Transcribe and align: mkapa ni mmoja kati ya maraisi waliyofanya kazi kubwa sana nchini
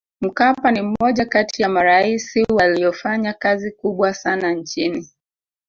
mkapa 0.21 0.71
ni 0.71 0.81
mmoja 0.81 1.25
kati 1.25 1.61
ya 1.61 1.69
maraisi 1.69 2.43
waliyofanya 2.49 3.33
kazi 3.33 3.71
kubwa 3.71 4.13
sana 4.13 4.51
nchini 4.53 5.09